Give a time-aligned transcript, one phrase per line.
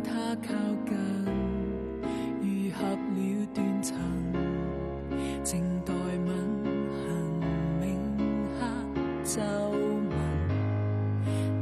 [0.00, 0.48] 靠靠
[0.86, 0.94] 近，
[2.42, 3.96] 愈合了断层，
[5.42, 5.92] 静待
[6.92, 7.04] 痕。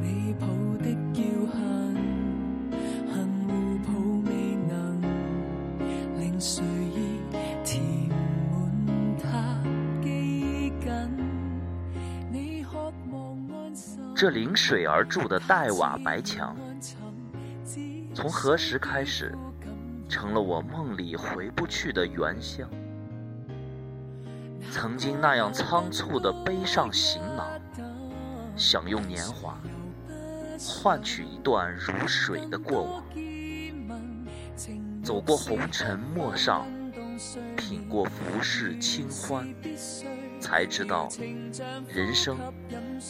[0.02, 0.46] 你抱
[0.83, 1.16] 的叫，
[6.16, 7.21] 能睡意。
[12.30, 12.79] 你渴
[13.10, 13.15] 望
[13.51, 13.55] 安。
[14.15, 16.57] 这临水而筑的黛瓦白墙。
[18.16, 19.37] 从何时开始，
[20.09, 22.66] 成了我梦里回不去的原乡？
[24.71, 27.46] 曾经那样仓促地背上行囊，
[28.57, 29.60] 想用年华
[30.59, 33.02] 换取一段如水的过往。
[35.05, 36.66] 走过红尘陌上，
[37.55, 39.46] 品过浮世清欢，
[40.40, 41.07] 才知道
[41.87, 42.38] 人生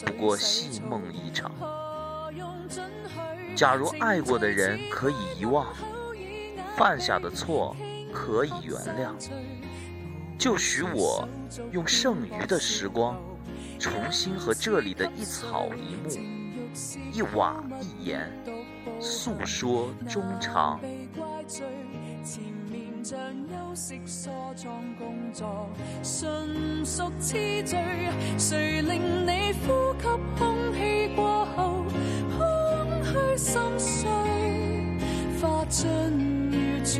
[0.05, 1.49] 不过戏梦一场。
[3.57, 5.65] 假如爱过的人可以遗忘，
[6.75, 7.75] 犯下的错
[8.13, 9.09] 可以原谅。
[10.37, 11.27] 就许我
[11.71, 13.19] 用剩余的时光，
[13.79, 16.07] 重新和这里的一草一木、
[17.11, 18.31] 一瓦一言
[18.99, 20.79] 诉说衷肠。
[28.37, 31.83] 谁令你呼吸空气过后
[33.37, 34.09] 心碎，
[35.39, 35.87] 化尽
[36.49, 36.99] 如注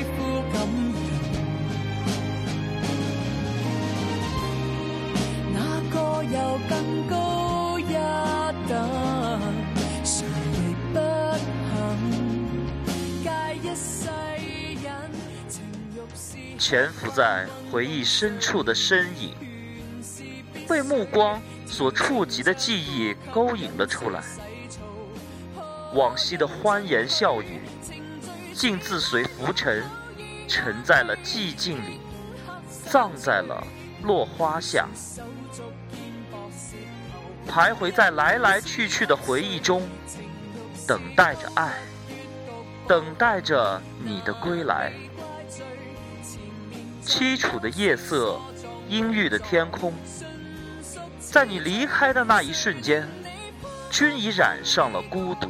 [16.71, 19.35] 潜伏在回忆深处的身影，
[20.69, 21.37] 被目光。
[21.65, 24.21] 所触及的记忆勾引了出来，
[25.93, 27.61] 往昔的欢言笑语，
[28.53, 29.83] 竟自随浮尘，
[30.47, 31.99] 沉在了寂静里，
[32.89, 33.65] 葬在了
[34.03, 34.87] 落花下，
[37.49, 39.85] 徘徊在来来去去的回忆中，
[40.87, 41.73] 等待着爱，
[42.87, 44.93] 等待着你的归来。
[47.11, 48.39] 凄楚的夜色，
[48.87, 49.91] 阴郁的天空。
[51.19, 53.05] 在你离开的那一瞬间，
[53.89, 55.49] 均已染上了孤独。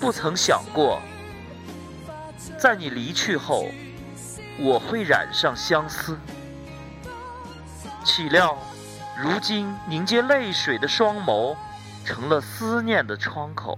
[0.00, 1.02] 不曾想过，
[2.58, 3.66] 在你离去后，
[4.58, 6.16] 我会染上相思。
[8.02, 8.56] 岂料，
[9.22, 11.54] 如今凝结泪水的双眸，
[12.02, 13.76] 成了思念的窗口。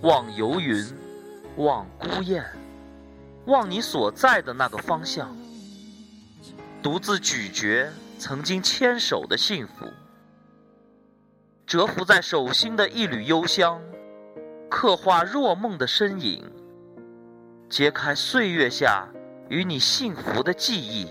[0.00, 0.82] 望游云，
[1.56, 2.42] 望孤雁，
[3.46, 5.36] 望你所在的那个方向。
[6.82, 9.86] 独自咀嚼曾经牵手的幸福，
[11.66, 13.80] 蛰伏在手心的一缕幽香，
[14.68, 16.44] 刻画若梦的身影，
[17.68, 19.08] 揭开岁月下
[19.48, 21.08] 与你幸福的记忆。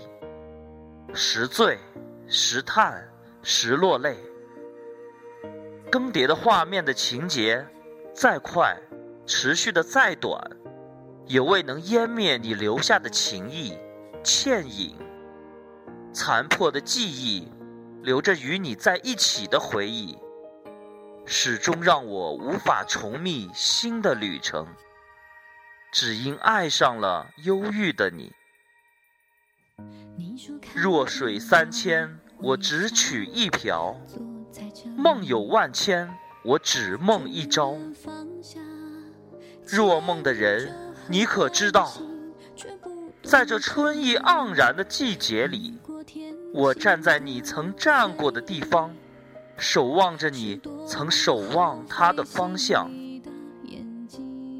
[1.12, 1.78] 时醉，
[2.26, 3.08] 时叹，
[3.42, 4.16] 时落泪。
[5.90, 7.64] 更迭的画面的情节，
[8.12, 8.76] 再快，
[9.26, 10.40] 持续的再短，
[11.26, 13.78] 也未能湮灭你留下的情意、
[14.22, 14.96] 倩影。
[16.12, 17.50] 残破的记忆，
[18.02, 20.16] 留着与你在一起的回忆，
[21.26, 24.66] 始终让我无法重觅新的旅程。
[25.92, 28.32] 只因爱上了忧郁的你。
[30.74, 33.96] 弱水三千，我只取一瓢；
[34.96, 36.12] 梦有万千，
[36.44, 37.76] 我只梦一朝。
[39.66, 41.92] 若梦的人，你可知道，
[43.22, 45.78] 在这春意盎然的季节里。
[46.52, 48.94] 我站在你曾站过的地方，
[49.56, 52.88] 守望着你曾守望他的方向。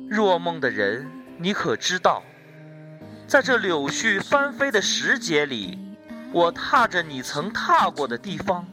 [0.09, 1.09] 若梦的人，
[1.39, 2.23] 你可知道，
[3.27, 5.79] 在这柳絮翻飞的时节里，
[6.33, 8.67] 我踏着你曾踏过的地方，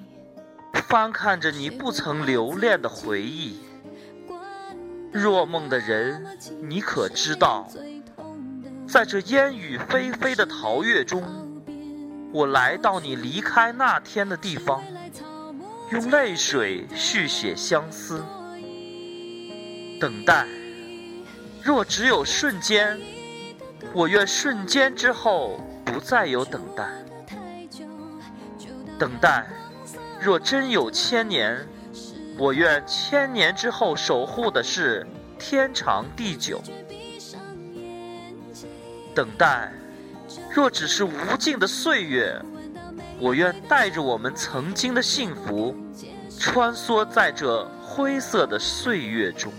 [0.89, 3.59] 翻看着你不曾留恋的回忆。
[5.11, 6.25] 若梦的人，
[6.61, 7.67] 你可知道，
[8.87, 11.23] 在这烟雨霏霏的桃月中。
[12.33, 14.81] 我来到你离开那天的地方，
[15.91, 18.23] 用泪水续写相思。
[19.99, 20.47] 等待，
[21.61, 22.97] 若只有瞬间，
[23.93, 26.87] 我愿瞬间之后不再有等待。
[28.97, 29.45] 等待，
[30.21, 31.67] 若真有千年，
[32.41, 35.05] 我愿千年之后守护的是
[35.37, 36.59] 天长地久。
[39.13, 39.71] 等待。
[40.51, 42.41] 若只是无尽的岁月，
[43.19, 45.75] 我愿带着我们曾经的幸福，
[46.39, 49.53] 穿梭在这灰色的岁月中。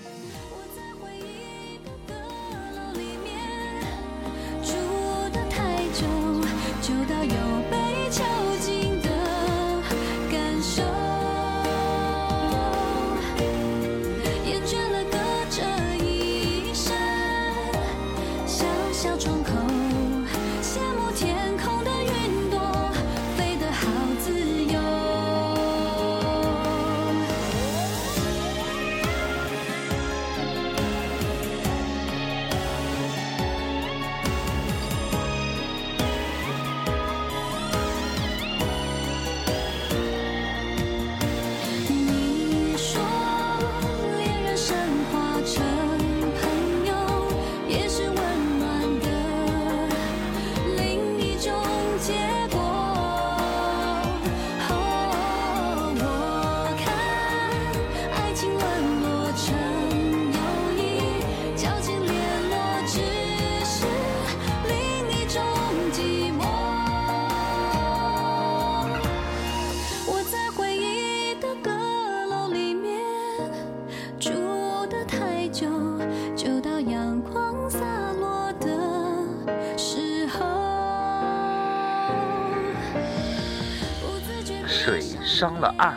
[85.43, 85.97] 伤了岸，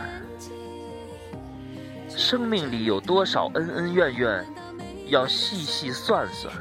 [2.10, 4.44] 生命里有多少恩恩怨怨，
[5.06, 6.52] 要细细算算；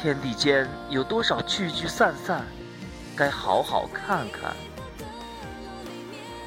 [0.00, 2.44] 天地间有多少聚聚散散，
[3.16, 4.54] 该好好看看。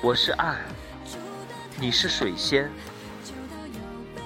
[0.01, 0.55] 我是岸，
[1.77, 2.71] 你是水仙，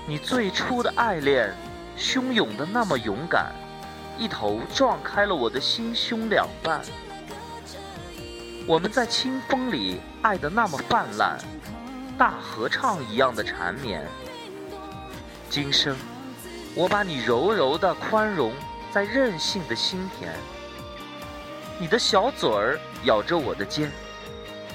[0.06, 1.52] 你最初的爱恋，
[1.98, 3.52] 汹涌的那么勇敢，
[4.20, 6.80] 一头撞开了我的心胸两半。
[8.68, 11.38] 我们在清风里爱得那么泛滥，
[12.18, 14.06] 大合唱一样的缠绵。
[15.50, 15.96] 今生，
[16.75, 18.53] 我把你柔柔的宽容
[18.91, 20.32] 在任性的心田。
[21.80, 23.91] 你的小嘴儿咬着我的肩，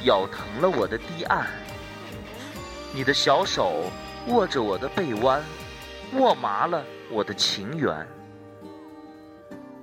[0.02, 1.46] 咬疼了我的堤岸。
[2.92, 3.84] 你的小手
[4.26, 5.42] 握着我的背弯，
[6.14, 8.06] 握麻了我的情缘。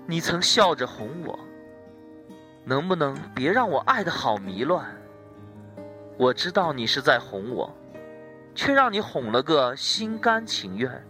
[0.05, 1.39] 你曾笑着哄我。
[2.65, 4.85] 能不能别让我爱的好迷乱？
[6.17, 7.75] 我知道你是在哄我，
[8.55, 11.05] 却让你哄了个心甘情愿。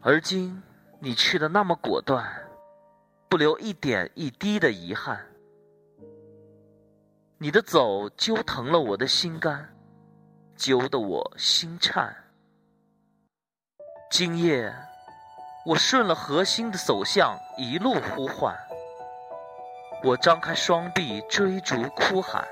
[0.00, 0.62] 而今
[1.00, 2.24] 你去的那么果断，
[3.28, 5.26] 不留一点一滴的遗憾。
[7.38, 9.74] 你的走揪疼了我的心肝，
[10.54, 12.14] 揪得我心颤。
[14.10, 14.72] 今夜，
[15.66, 18.56] 我顺了河心的走向，一路呼唤。
[20.06, 22.46] 我张开双臂追逐哭喊，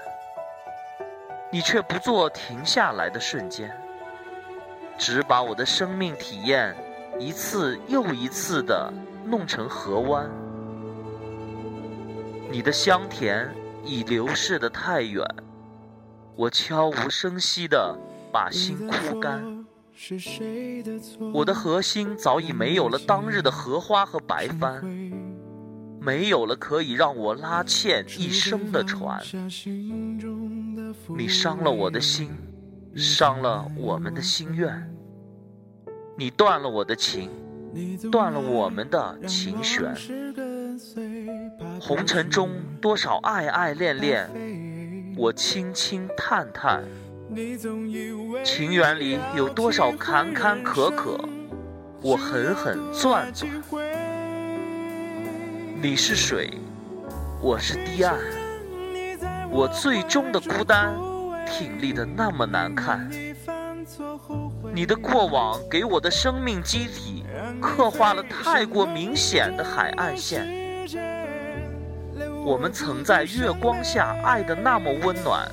[1.52, 3.70] 你却不做停下来的瞬间，
[4.99, 6.75] 只把我的生命体验
[7.16, 8.92] 一次又一次的
[9.25, 10.28] 弄成河湾。
[12.50, 13.49] 你的香甜
[13.84, 15.25] 已流逝的太远，
[16.34, 17.96] 我悄无声息的
[18.32, 19.64] 把心哭干。
[21.32, 24.82] 我的核心早已没有了当日的荷花和白帆。
[26.04, 29.18] 没有了可以让我拉欠一生的船，
[31.16, 32.30] 你伤了我的心，
[32.94, 34.94] 伤了我们的心愿，
[36.18, 37.30] 你断了我的情，
[38.12, 39.96] 断了我们的琴弦。
[41.80, 42.50] 红尘中
[42.82, 44.28] 多少爱爱恋恋，
[45.16, 46.82] 我轻轻叹叹；
[48.44, 51.18] 情缘里有多少坎坎坷坷，
[52.02, 53.83] 我狠狠攥攥。
[55.84, 56.50] 你是水，
[57.42, 58.16] 我是堤岸，
[59.50, 60.94] 我最终的孤单，
[61.46, 63.10] 挺立的那么难看。
[64.72, 67.26] 你的过往给我的生命机体
[67.60, 70.48] 刻画了太过明显的海岸线。
[72.42, 75.46] 我们曾在月光下爱的那么温暖，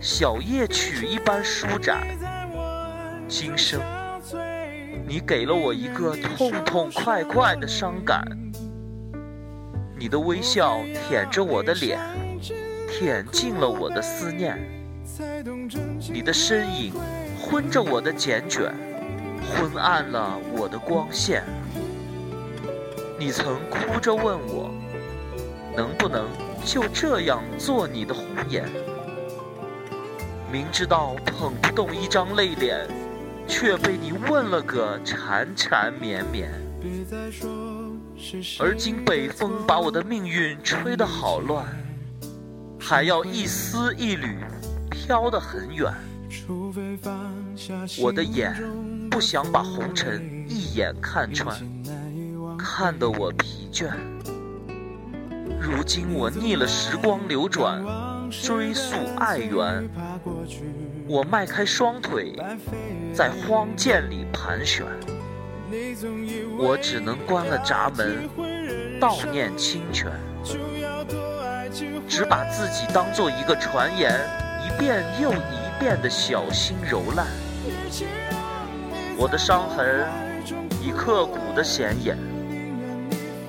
[0.00, 2.06] 小夜曲一般舒展。
[3.28, 3.78] 今生，
[5.06, 8.24] 你给了我一个痛痛快快的伤感。
[10.00, 12.00] 你的微笑舔着我的脸，
[12.88, 14.58] 舔尽了我的思念。
[16.10, 16.94] 你的身影
[17.38, 18.72] 昏着我的缱绻，
[19.44, 21.42] 昏暗了我的光线。
[23.18, 24.70] 你曾哭着问我，
[25.76, 26.26] 能不能
[26.64, 28.66] 就这样做你的红颜？
[30.50, 32.88] 明知道捧不动一张泪脸，
[33.46, 36.50] 却被你问了个缠缠绵绵。
[38.58, 41.66] 而今北风把我的命运吹得好乱，
[42.78, 44.38] 还要一丝一缕
[44.90, 45.92] 飘得很远。
[47.98, 48.54] 我的眼
[49.10, 51.56] 不想把红尘一眼看穿。
[52.58, 53.90] 看得我疲倦。
[55.60, 57.82] 如今我逆了时光流转，
[58.30, 59.88] 追溯爱缘。
[61.06, 62.36] 我迈开双腿，
[63.14, 64.86] 在荒涧里盘旋。
[66.58, 68.28] 我只能关了闸门，
[69.00, 70.10] 悼念清泉。
[72.08, 74.12] 只把自己当做一个传言，
[74.64, 77.26] 一遍又一遍的小心揉烂。
[79.16, 80.06] 我的伤痕
[80.82, 82.16] 已刻骨的显眼。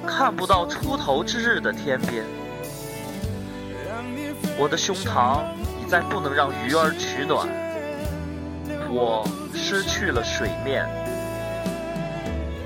[0.05, 2.23] 看不到出头之日的天边，
[4.57, 5.41] 我的胸膛
[5.81, 7.47] 已再不能让鱼儿取暖，
[8.89, 9.25] 我
[9.55, 10.85] 失去了水面，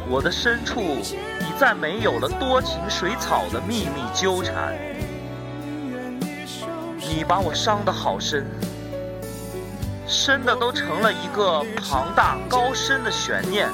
[0.10, 4.74] 我的深处已再没有了多情水草的秘密纠缠。
[6.98, 8.46] 你把我伤得好深，
[10.08, 13.70] 深的都成了一个庞大高深的悬念。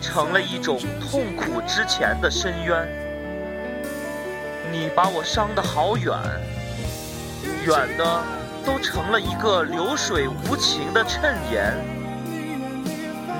[0.00, 2.86] 成了一种痛苦之前的深渊。
[4.70, 6.14] 你把我伤得好远，
[7.64, 8.22] 远的
[8.66, 11.74] 都成了一个流水无情的衬言。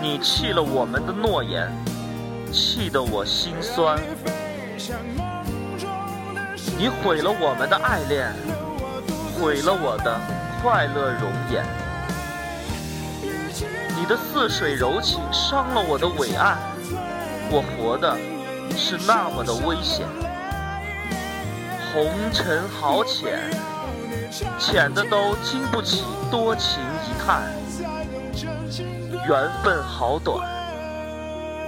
[0.04, 1.66] 你弃了我们的诺言，
[2.52, 3.98] 气得我心酸。
[6.76, 8.30] 你毁了我们的爱恋，
[9.34, 10.20] 毁了我的
[10.60, 11.64] 快乐容颜。
[13.98, 16.58] 你的似水柔情伤了我的伟岸，
[17.50, 18.14] 我活的
[18.76, 20.06] 是那么的危险。
[21.94, 23.40] 红尘好浅，
[24.58, 27.40] 浅的都经不起多情一叹；
[29.26, 30.46] 缘分好短，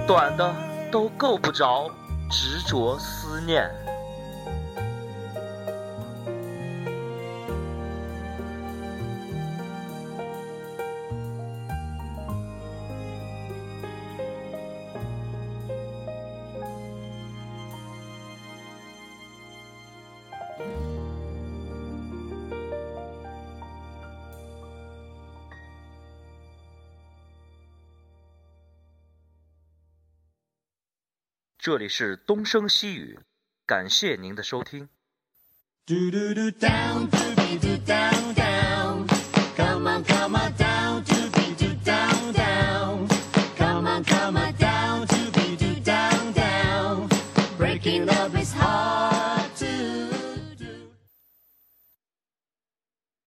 [0.06, 0.54] 短的
[0.92, 1.90] 都够不着
[2.30, 3.70] 执着思念。
[31.66, 33.18] 这里是东升西语
[33.66, 34.88] 感谢您的收听。
[35.84, 36.68] 嘟嘟嘟嘟
[37.10, 38.15] 嘟嘟嘟